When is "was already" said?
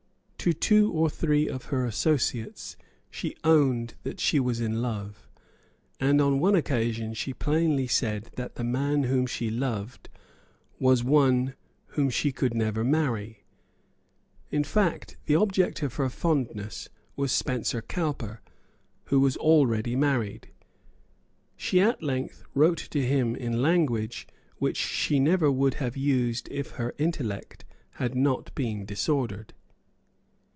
19.19-19.95